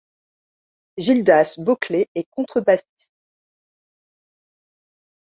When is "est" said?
2.15-2.27